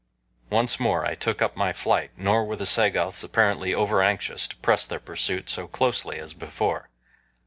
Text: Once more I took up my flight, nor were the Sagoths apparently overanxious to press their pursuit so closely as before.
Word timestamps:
Once 0.49 0.79
more 0.79 1.05
I 1.05 1.13
took 1.13 1.43
up 1.43 1.55
my 1.55 1.71
flight, 1.71 2.09
nor 2.17 2.43
were 2.43 2.55
the 2.55 2.65
Sagoths 2.65 3.23
apparently 3.23 3.71
overanxious 3.71 4.47
to 4.47 4.57
press 4.57 4.83
their 4.87 4.99
pursuit 4.99 5.47
so 5.47 5.67
closely 5.67 6.17
as 6.17 6.33
before. 6.33 6.89